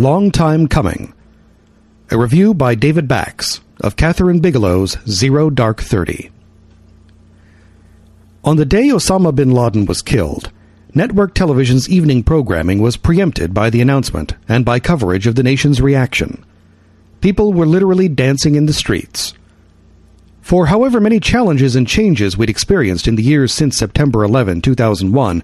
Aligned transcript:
Long 0.00 0.30
Time 0.30 0.66
Coming. 0.66 1.12
A 2.10 2.16
review 2.16 2.54
by 2.54 2.74
David 2.74 3.06
Bax 3.06 3.60
of 3.82 3.96
Kathryn 3.96 4.40
Bigelow's 4.40 4.96
Zero 5.06 5.50
Dark 5.50 5.82
Thirty. 5.82 6.30
On 8.42 8.56
the 8.56 8.64
day 8.64 8.88
Osama 8.88 9.34
bin 9.34 9.50
Laden 9.50 9.84
was 9.84 10.00
killed, 10.00 10.50
network 10.94 11.34
television's 11.34 11.86
evening 11.90 12.22
programming 12.22 12.80
was 12.80 12.96
preempted 12.96 13.52
by 13.52 13.68
the 13.68 13.82
announcement 13.82 14.32
and 14.48 14.64
by 14.64 14.80
coverage 14.80 15.26
of 15.26 15.34
the 15.34 15.42
nation's 15.42 15.82
reaction. 15.82 16.46
People 17.20 17.52
were 17.52 17.66
literally 17.66 18.08
dancing 18.08 18.54
in 18.54 18.64
the 18.64 18.72
streets. 18.72 19.34
For 20.40 20.68
however 20.68 20.98
many 20.98 21.20
challenges 21.20 21.76
and 21.76 21.86
changes 21.86 22.38
we'd 22.38 22.48
experienced 22.48 23.06
in 23.06 23.16
the 23.16 23.22
years 23.22 23.52
since 23.52 23.76
September 23.76 24.24
11, 24.24 24.62
2001, 24.62 25.42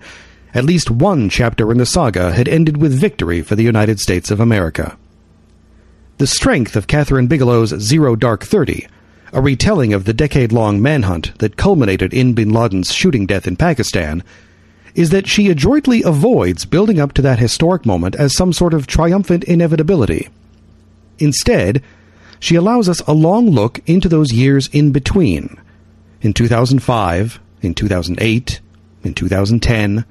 at 0.55 0.65
least 0.65 0.91
one 0.91 1.29
chapter 1.29 1.71
in 1.71 1.79
the 1.79 1.87
saga 1.87 2.33
had 2.33 2.49
ended 2.49 2.77
with 2.77 2.99
victory 2.99 3.43
for 3.43 3.57
the 3.57 3.63
United 3.63 4.01
States 4.01 4.31
of 4.31 4.41
America. 4.41 4.97
The 6.19 6.27
strength 6.27 6.77
of 6.77 6.87
Kathryn 6.87 7.29
Bigelow's 7.29 7.79
Zero 7.81 8.17
Dark 8.17 8.45
Thirty, 8.45 8.87
a 9.33 9.43
retelling 9.43 9.93
of 9.93 10.05
the 10.05 10.15
decade 10.15 10.53
long 10.53 10.81
manhunt 10.81 11.39
that 11.41 11.57
culminated 11.57 12.15
in 12.15 12.33
bin 12.33 12.51
Laden's 12.51 12.93
shooting 12.93 13.27
death 13.27 13.47
in 13.47 13.57
Pakistan, 13.57 14.23
is 14.95 15.11
that 15.11 15.27
she 15.27 15.51
adroitly 15.51 16.03
avoids 16.03 16.65
building 16.65 16.99
up 16.99 17.13
to 17.13 17.23
that 17.23 17.39
historic 17.39 17.85
moment 17.85 18.17
as 18.17 18.35
some 18.35 18.53
sort 18.53 18.73
of 18.73 18.87
triumphant 18.87 19.45
inevitability. 19.45 20.29
Instead, 21.19 21.83
she 22.41 22.55
allows 22.55 22.89
us 22.89 23.01
a 23.01 23.13
long 23.13 23.51
look 23.51 23.81
into 23.87 24.09
those 24.09 24.33
years 24.33 24.69
in 24.69 24.93
between. 24.93 25.61
In 26.23 26.33
2005, 26.33 27.41
in 27.61 27.75
2008, 27.75 28.61
in 29.05 29.15
2010. 29.15 30.05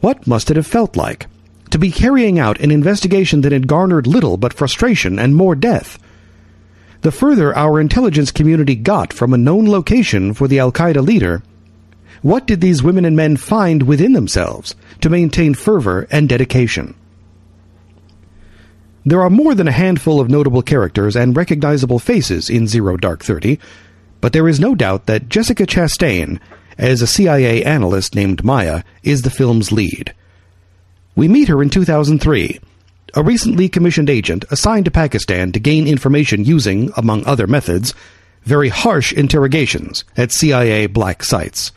What 0.00 0.26
must 0.26 0.50
it 0.50 0.56
have 0.56 0.66
felt 0.66 0.96
like? 0.96 1.26
To 1.70 1.78
be 1.78 1.90
carrying 1.90 2.38
out 2.38 2.60
an 2.60 2.70
investigation 2.70 3.40
that 3.40 3.52
had 3.52 3.66
garnered 3.66 4.06
little 4.06 4.36
but 4.36 4.52
frustration 4.52 5.18
and 5.18 5.34
more 5.34 5.54
death. 5.54 5.98
The 7.02 7.12
further 7.12 7.56
our 7.56 7.80
intelligence 7.80 8.30
community 8.30 8.74
got 8.74 9.12
from 9.12 9.32
a 9.32 9.38
known 9.38 9.68
location 9.68 10.34
for 10.34 10.48
the 10.48 10.58
Al 10.58 10.72
Qaeda 10.72 11.04
leader, 11.04 11.42
what 12.22 12.46
did 12.46 12.60
these 12.60 12.82
women 12.82 13.04
and 13.04 13.16
men 13.16 13.36
find 13.36 13.82
within 13.82 14.12
themselves 14.12 14.74
to 15.00 15.10
maintain 15.10 15.54
fervor 15.54 16.06
and 16.10 16.28
dedication? 16.28 16.94
There 19.04 19.22
are 19.22 19.30
more 19.30 19.54
than 19.54 19.68
a 19.68 19.72
handful 19.72 20.20
of 20.20 20.28
notable 20.28 20.62
characters 20.62 21.14
and 21.14 21.36
recognizable 21.36 22.00
faces 22.00 22.50
in 22.50 22.66
Zero 22.66 22.96
Dark 22.96 23.22
Thirty, 23.22 23.60
but 24.20 24.32
there 24.32 24.48
is 24.48 24.58
no 24.58 24.74
doubt 24.74 25.06
that 25.06 25.28
Jessica 25.28 25.64
Chastain, 25.66 26.40
as 26.78 27.02
a 27.02 27.06
CIA 27.06 27.64
analyst 27.64 28.14
named 28.14 28.44
Maya, 28.44 28.82
is 29.02 29.22
the 29.22 29.30
film's 29.30 29.72
lead. 29.72 30.14
We 31.14 31.28
meet 31.28 31.48
her 31.48 31.62
in 31.62 31.70
2003, 31.70 32.60
a 33.14 33.22
recently 33.22 33.68
commissioned 33.68 34.10
agent 34.10 34.44
assigned 34.50 34.84
to 34.84 34.90
Pakistan 34.90 35.52
to 35.52 35.60
gain 35.60 35.86
information 35.86 36.44
using, 36.44 36.90
among 36.96 37.24
other 37.24 37.46
methods, 37.46 37.94
very 38.42 38.68
harsh 38.68 39.12
interrogations 39.12 40.04
at 40.16 40.32
CIA 40.32 40.86
black 40.86 41.22
sites. 41.22 41.72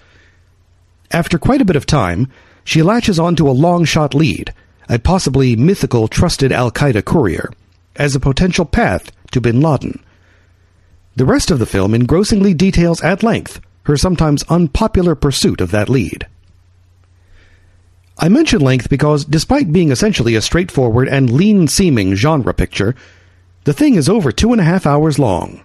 After 1.11 1.39
quite 1.39 1.61
a 1.61 1.65
bit 1.65 1.75
of 1.75 1.85
time, 1.85 2.31
she 2.63 2.83
latches 2.83 3.19
onto 3.19 3.49
a 3.49 3.51
long 3.51 3.85
shot 3.85 4.13
lead 4.13 4.53
a 4.89 4.97
possibly 4.97 5.55
mythical 5.55 6.07
trusted 6.07 6.51
Al 6.51 6.71
Qaeda 6.71 7.05
courier, 7.05 7.51
as 7.95 8.15
a 8.15 8.19
potential 8.19 8.65
path 8.65 9.11
to 9.31 9.39
bin 9.39 9.61
Laden. 9.61 10.03
The 11.15 11.25
rest 11.25 11.51
of 11.51 11.59
the 11.59 11.67
film 11.67 11.93
engrossingly 11.93 12.55
details 12.55 13.01
at 13.01 13.21
length 13.21 13.61
her 13.89 13.97
sometimes 13.97 14.43
unpopular 14.43 15.15
pursuit 15.15 15.59
of 15.59 15.71
that 15.71 15.89
lead. 15.89 16.25
I 18.17 18.29
mention 18.29 18.61
length 18.61 18.89
because, 18.89 19.25
despite 19.25 19.71
being 19.71 19.91
essentially 19.91 20.35
a 20.35 20.41
straightforward 20.41 21.09
and 21.09 21.29
lean 21.29 21.67
seeming 21.67 22.15
genre 22.15 22.53
picture, 22.53 22.95
the 23.65 23.73
thing 23.73 23.95
is 23.95 24.07
over 24.07 24.31
two 24.31 24.51
and 24.51 24.61
a 24.61 24.65
half 24.65 24.85
hours 24.85 25.19
long. 25.19 25.61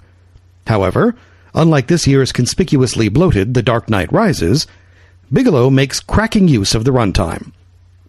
However, 0.66 1.14
unlike 1.54 1.86
this 1.86 2.06
year's 2.06 2.32
conspicuously 2.32 3.08
bloated 3.08 3.54
The 3.54 3.62
Dark 3.62 3.88
Knight 3.88 4.12
Rises, 4.12 4.66
Bigelow 5.32 5.70
makes 5.70 6.00
cracking 6.00 6.48
use 6.48 6.74
of 6.74 6.84
the 6.84 6.92
runtime 6.92 7.52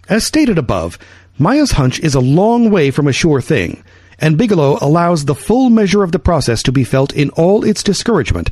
as 0.10 0.26
stated 0.26 0.58
above, 0.58 0.98
Maya's 1.38 1.72
hunch 1.72 2.00
is 2.00 2.16
a 2.16 2.20
long 2.20 2.70
way 2.70 2.92
from 2.92 3.08
a 3.08 3.14
sure 3.14 3.42
thing, 3.42 3.84
and 4.20 4.38
Bigelow 4.38 4.78
allows 4.82 5.26
the 5.26 5.36
full 5.36 5.70
measure 5.70 6.04
of 6.04 6.12
the 6.12 6.20
process 6.20 6.64
to 6.64 6.72
be 6.72 6.84
felt 6.84 7.14
in 7.14 7.30
all 7.32 7.64
its 7.64 7.84
discouragement, 7.84 8.50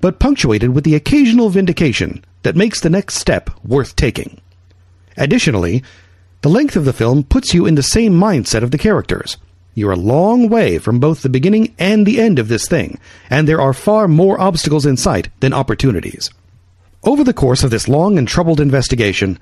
but 0.00 0.18
punctuated 0.18 0.70
with 0.70 0.84
the 0.84 0.94
occasional 0.94 1.50
vindication 1.50 2.24
that 2.42 2.56
makes 2.56 2.80
the 2.80 2.90
next 2.90 3.16
step 3.16 3.50
worth 3.64 3.96
taking. 3.96 4.40
Additionally, 5.16 5.82
the 6.42 6.48
length 6.48 6.76
of 6.76 6.84
the 6.84 6.92
film 6.92 7.22
puts 7.22 7.52
you 7.52 7.66
in 7.66 7.74
the 7.74 7.82
same 7.82 8.12
mindset 8.12 8.62
of 8.62 8.70
the 8.70 8.78
characters. 8.78 9.36
You're 9.74 9.92
a 9.92 9.96
long 9.96 10.48
way 10.48 10.78
from 10.78 10.98
both 10.98 11.22
the 11.22 11.28
beginning 11.28 11.74
and 11.78 12.06
the 12.06 12.20
end 12.20 12.38
of 12.38 12.48
this 12.48 12.66
thing, 12.66 12.98
and 13.28 13.46
there 13.46 13.60
are 13.60 13.72
far 13.72 14.08
more 14.08 14.40
obstacles 14.40 14.86
in 14.86 14.96
sight 14.96 15.28
than 15.40 15.52
opportunities. 15.52 16.30
Over 17.04 17.24
the 17.24 17.32
course 17.32 17.62
of 17.62 17.70
this 17.70 17.88
long 17.88 18.18
and 18.18 18.26
troubled 18.26 18.60
investigation, 18.60 19.38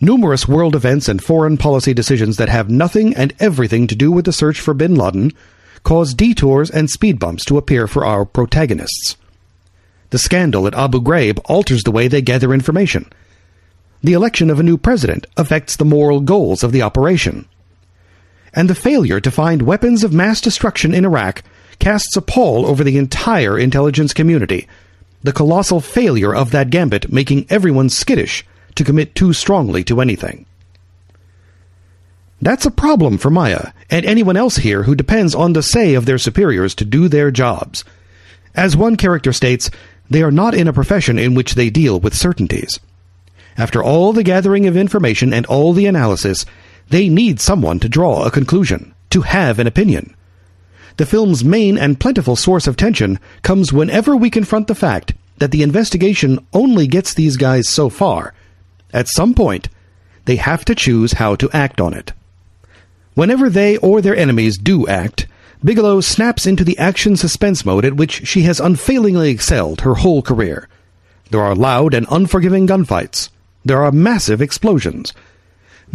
Numerous 0.00 0.48
world 0.48 0.74
events 0.74 1.08
and 1.08 1.22
foreign 1.22 1.56
policy 1.56 1.94
decisions 1.94 2.36
that 2.36 2.48
have 2.48 2.68
nothing 2.68 3.14
and 3.14 3.32
everything 3.38 3.86
to 3.86 3.94
do 3.94 4.10
with 4.10 4.24
the 4.24 4.32
search 4.32 4.60
for 4.60 4.74
bin 4.74 4.96
Laden 4.96 5.32
cause 5.84 6.14
detours 6.14 6.68
and 6.68 6.90
speed 6.90 7.20
bumps 7.20 7.44
to 7.44 7.56
appear 7.56 7.86
for 7.86 8.04
our 8.04 8.24
protagonists. 8.24 9.16
The 10.14 10.18
scandal 10.18 10.68
at 10.68 10.76
Abu 10.76 11.00
Ghraib 11.00 11.40
alters 11.46 11.82
the 11.82 11.90
way 11.90 12.06
they 12.06 12.22
gather 12.22 12.54
information. 12.54 13.10
The 14.00 14.12
election 14.12 14.48
of 14.48 14.60
a 14.60 14.62
new 14.62 14.78
president 14.78 15.26
affects 15.36 15.74
the 15.74 15.84
moral 15.84 16.20
goals 16.20 16.62
of 16.62 16.70
the 16.70 16.82
operation. 16.82 17.48
And 18.52 18.70
the 18.70 18.76
failure 18.76 19.18
to 19.18 19.30
find 19.32 19.62
weapons 19.62 20.04
of 20.04 20.12
mass 20.12 20.40
destruction 20.40 20.94
in 20.94 21.04
Iraq 21.04 21.42
casts 21.80 22.16
a 22.16 22.22
pall 22.22 22.64
over 22.64 22.84
the 22.84 22.96
entire 22.96 23.58
intelligence 23.58 24.14
community, 24.14 24.68
the 25.24 25.32
colossal 25.32 25.80
failure 25.80 26.32
of 26.32 26.52
that 26.52 26.70
gambit 26.70 27.12
making 27.12 27.46
everyone 27.50 27.88
skittish 27.88 28.46
to 28.76 28.84
commit 28.84 29.16
too 29.16 29.32
strongly 29.32 29.82
to 29.82 30.00
anything. 30.00 30.46
That's 32.40 32.66
a 32.66 32.70
problem 32.70 33.18
for 33.18 33.30
Maya 33.30 33.72
and 33.90 34.06
anyone 34.06 34.36
else 34.36 34.58
here 34.58 34.84
who 34.84 34.94
depends 34.94 35.34
on 35.34 35.54
the 35.54 35.62
say 35.64 35.94
of 35.94 36.06
their 36.06 36.18
superiors 36.18 36.76
to 36.76 36.84
do 36.84 37.08
their 37.08 37.32
jobs. 37.32 37.82
As 38.54 38.76
one 38.76 38.96
character 38.96 39.32
states, 39.32 39.68
they 40.14 40.22
are 40.22 40.30
not 40.30 40.54
in 40.54 40.68
a 40.68 40.72
profession 40.72 41.18
in 41.18 41.34
which 41.34 41.54
they 41.54 41.70
deal 41.70 41.98
with 41.98 42.14
certainties. 42.14 42.78
After 43.56 43.82
all 43.82 44.12
the 44.12 44.22
gathering 44.22 44.66
of 44.66 44.76
information 44.76 45.32
and 45.32 45.44
all 45.46 45.72
the 45.72 45.86
analysis, 45.86 46.46
they 46.88 47.08
need 47.08 47.40
someone 47.40 47.80
to 47.80 47.88
draw 47.88 48.24
a 48.24 48.30
conclusion, 48.30 48.94
to 49.10 49.22
have 49.22 49.58
an 49.58 49.66
opinion. 49.66 50.14
The 50.96 51.06
film's 51.06 51.44
main 51.44 51.76
and 51.76 51.98
plentiful 51.98 52.36
source 52.36 52.66
of 52.66 52.76
tension 52.76 53.18
comes 53.42 53.72
whenever 53.72 54.16
we 54.16 54.30
confront 54.30 54.68
the 54.68 54.74
fact 54.74 55.14
that 55.38 55.50
the 55.50 55.64
investigation 55.64 56.38
only 56.52 56.86
gets 56.86 57.12
these 57.14 57.36
guys 57.36 57.68
so 57.68 57.88
far 57.88 58.32
at 58.94 59.08
some 59.08 59.34
point, 59.34 59.68
they 60.24 60.36
have 60.36 60.64
to 60.66 60.74
choose 60.74 61.14
how 61.14 61.34
to 61.34 61.50
act 61.52 61.80
on 61.80 61.92
it. 61.92 62.12
Whenever 63.14 63.50
they 63.50 63.76
or 63.78 64.00
their 64.00 64.16
enemies 64.16 64.56
do 64.56 64.86
act, 64.86 65.26
Bigelow 65.64 66.02
snaps 66.02 66.46
into 66.46 66.62
the 66.62 66.78
action 66.78 67.16
suspense 67.16 67.64
mode 67.64 67.86
at 67.86 67.96
which 67.96 68.26
she 68.26 68.42
has 68.42 68.60
unfailingly 68.60 69.30
excelled 69.30 69.80
her 69.80 69.94
whole 69.94 70.20
career. 70.20 70.68
There 71.30 71.40
are 71.40 71.54
loud 71.54 71.94
and 71.94 72.06
unforgiving 72.10 72.66
gunfights. 72.66 73.30
There 73.64 73.82
are 73.82 73.90
massive 73.90 74.42
explosions. 74.42 75.14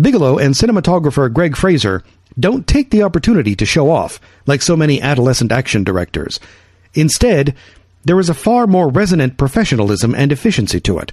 Bigelow 0.02 0.40
and 0.40 0.56
cinematographer 0.56 1.32
Greig 1.32 1.56
Fraser 1.56 2.04
don't 2.40 2.66
take 2.66 2.90
the 2.90 3.04
opportunity 3.04 3.56
to 3.56 3.66
show 3.66 3.92
off, 3.92 4.20
like 4.48 4.64
so 4.64 4.76
many 4.76 5.02
adolescent 5.02 5.52
action 5.52 5.84
directors. 5.84 6.40
Instead, 6.96 7.56
there 8.06 8.20
is 8.20 8.30
a 8.30 8.34
far 8.34 8.66
more 8.66 8.90
resonant 8.90 9.38
professionalism 9.38 10.16
and 10.16 10.32
efficiency 10.32 10.80
to 10.80 10.98
it. 10.98 11.12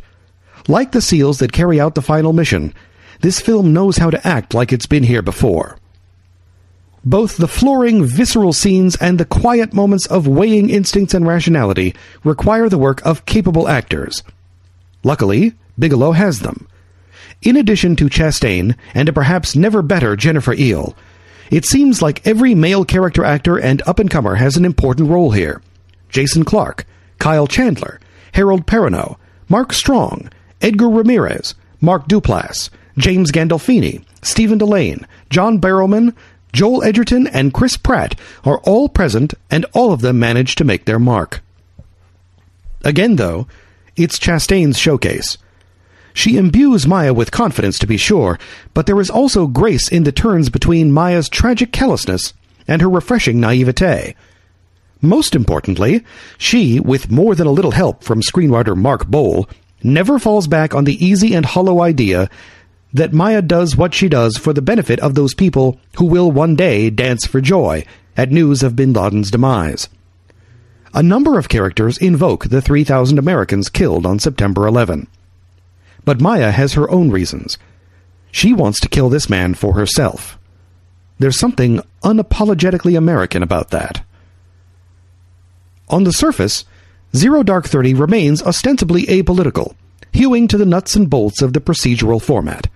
Like 0.67 0.93
the 0.93 1.03
SEALs 1.03 1.41
that 1.41 1.53
carry 1.53 1.78
out 1.78 1.94
the 1.94 2.00
final 2.00 2.33
mission, 2.33 2.73
this 3.21 3.38
film 3.38 3.75
knows 3.75 3.99
how 3.99 4.09
to 4.09 4.27
act 4.27 4.55
like 4.55 4.73
it's 4.73 4.87
been 4.87 5.03
here 5.03 5.23
before. 5.23 5.77
Both 7.06 7.37
the 7.37 7.47
flooring, 7.47 8.05
visceral 8.05 8.53
scenes 8.53 8.97
and 8.97 9.17
the 9.17 9.25
quiet 9.25 9.73
moments 9.73 10.06
of 10.06 10.26
weighing 10.26 10.69
instincts 10.69 11.14
and 11.14 11.25
rationality 11.25 11.94
require 12.25 12.69
the 12.69 12.79
work 12.79 13.00
of 13.06 13.25
capable 13.26 13.69
actors. 13.69 14.25
Luckily, 15.05 15.53
Bigelow 15.79 16.12
has 16.12 16.41
them. 16.41 16.67
In 17.43 17.56
addition 17.56 17.94
to 17.97 18.06
Chastain 18.06 18.75
and 18.93 19.08
a 19.08 19.12
perhaps 19.12 19.55
never 19.55 19.82
better 19.82 20.17
Jennifer 20.17 20.53
Ehle, 20.56 20.97
it 21.49 21.64
seems 21.64 22.03
like 22.03 22.26
every 22.26 22.56
male 22.56 22.85
character 22.85 23.25
actor 23.25 23.56
and 23.56 23.82
up 23.87 24.00
and 24.00 24.11
comer 24.11 24.35
has 24.35 24.56
an 24.56 24.64
important 24.64 25.09
role 25.09 25.31
here. 25.31 25.62
Jason 26.09 26.44
Clarke, 26.44 26.87
Kyle 27.20 27.47
Chandler, 27.47 28.00
Harold 28.32 28.67
Perrineau, 28.67 29.17
Mark 29.49 29.73
Strong, 29.73 30.29
Edgar 30.61 30.88
Ramirez, 30.88 31.55
Mark 31.81 32.09
Duplass, 32.09 32.69
James 32.99 33.31
Gandolfini, 33.31 34.02
Stephen 34.23 34.59
Dillane, 34.59 35.05
John 35.31 35.61
Barrowman, 35.61 36.17
Joel 36.52 36.82
Edgerton, 36.84 37.26
and 37.26 37.52
Chris 37.52 37.76
Pratt 37.76 38.19
are 38.44 38.58
all 38.60 38.88
present, 38.88 39.34
and 39.50 39.66
all 39.72 39.93
of 39.93 40.00
them 40.00 40.19
manage 40.19 40.54
to 40.56 40.64
make 40.64 40.84
their 40.84 40.98
mark. 40.98 41.43
Again, 42.84 43.16
though, 43.16 43.46
it's 43.96 44.19
Chastain's 44.19 44.78
showcase. 44.78 45.38
She 46.14 46.38
imbues 46.38 46.87
Maya 46.87 47.12
with 47.12 47.31
confidence, 47.31 47.78
to 47.81 47.87
be 47.87 47.98
sure, 47.98 48.38
but 48.72 48.87
there 48.87 49.00
is 49.00 49.10
also 49.10 49.46
grace 49.46 49.88
in 49.88 50.04
the 50.04 50.12
turns 50.12 50.48
between 50.48 50.93
Maya's 50.93 51.28
tragic 51.28 51.72
callousness 51.72 52.32
and 52.66 52.81
her 52.81 52.88
refreshing 52.88 53.38
naivete. 53.38 54.14
Most 55.02 55.34
importantly, 55.34 56.04
she, 56.38 56.81
with 56.81 57.10
more 57.10 57.34
than 57.34 57.46
a 57.46 57.52
little 57.52 57.72
help 57.72 58.02
from 58.02 58.22
screenwriter 58.22 58.75
Mark 58.75 59.04
Boal, 59.04 59.49
never 59.82 60.19
falls 60.19 60.46
back 60.46 60.75
on 60.75 60.84
the 60.84 61.04
easy 61.04 61.34
and 61.34 61.44
hollow 61.44 61.82
idea 61.82 62.31
that 62.93 63.12
Maya 63.12 63.43
does 63.43 63.77
what 63.77 63.94
she 63.94 64.09
does 64.09 64.37
for 64.37 64.53
the 64.53 64.62
benefit 64.62 65.00
of 65.00 65.15
those 65.15 65.35
people 65.35 65.79
who 65.99 66.05
will 66.06 66.31
one 66.31 66.56
day 66.56 66.91
dance 66.91 67.27
for 67.27 67.41
joy 67.41 67.85
at 68.17 68.31
news 68.31 68.62
of 68.62 68.77
bin 68.77 68.93
Laden's 68.93 69.31
demise. 69.31 69.88
A 70.94 71.03
number 71.03 71.38
of 71.38 71.49
characters 71.49 71.99
invoke 71.99 72.47
the 72.47 72.62
3,000 72.62 73.19
Americans 73.19 73.69
killed 73.69 74.06
on 74.06 74.19
September 74.19 74.67
11. 74.67 75.09
But 76.05 76.21
Maya 76.21 76.53
has 76.53 76.73
her 76.73 76.91
own 76.91 77.11
reasons. 77.11 77.59
She 78.31 78.53
wants 78.53 78.81
to 78.81 78.88
kill 78.88 79.09
this 79.09 79.29
man 79.29 79.55
for 79.55 79.75
herself. 79.75 80.38
There's 81.19 81.38
something 81.38 81.81
unapologetically 82.03 82.97
American 82.97 83.43
about 83.43 83.71
that. 83.71 84.05
On 85.88 86.05
the 86.05 86.12
surface, 86.12 86.65
Zero 87.15 87.43
Dark 87.43 87.67
Thirty 87.67 87.94
remains 87.94 88.43
ostensibly 88.43 89.05
apolitical, 89.05 89.75
hewing 90.12 90.49
to 90.49 90.59
the 90.59 90.67
nuts 90.67 90.97
and 90.97 91.09
bolts 91.09 91.41
of 91.43 91.53
the 91.53 91.61
procedural 91.61 92.21
format. 92.21 92.69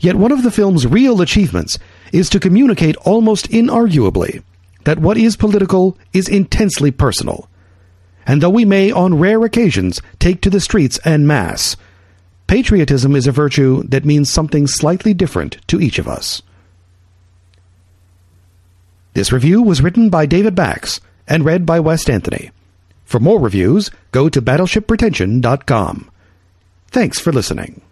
Yet 0.00 0.16
one 0.16 0.32
of 0.32 0.42
the 0.42 0.50
film's 0.50 0.86
real 0.86 1.20
achievements 1.20 1.78
is 2.12 2.28
to 2.30 2.40
communicate 2.40 2.96
almost 2.96 3.48
inarguably 3.50 4.42
that 4.84 4.98
what 4.98 5.16
is 5.16 5.36
political 5.36 5.96
is 6.12 6.28
intensely 6.28 6.90
personal. 6.90 7.48
And 8.26 8.42
though 8.42 8.50
we 8.50 8.64
may, 8.64 8.90
on 8.90 9.18
rare 9.18 9.44
occasions, 9.44 10.00
take 10.18 10.40
to 10.42 10.50
the 10.50 10.60
streets 10.60 10.98
en 11.04 11.26
masse, 11.26 11.76
patriotism 12.46 13.14
is 13.16 13.26
a 13.26 13.32
virtue 13.32 13.82
that 13.84 14.04
means 14.04 14.30
something 14.30 14.66
slightly 14.66 15.14
different 15.14 15.58
to 15.68 15.80
each 15.80 15.98
of 15.98 16.08
us. 16.08 16.42
This 19.14 19.32
review 19.32 19.62
was 19.62 19.80
written 19.80 20.10
by 20.10 20.26
David 20.26 20.54
Bax 20.54 21.00
and 21.28 21.44
read 21.44 21.64
by 21.64 21.80
West 21.80 22.10
Anthony. 22.10 22.50
For 23.04 23.20
more 23.20 23.38
reviews, 23.38 23.90
go 24.10 24.28
to 24.28 24.42
battleshippretension.com. 24.42 26.10
Thanks 26.88 27.20
for 27.20 27.32
listening. 27.32 27.82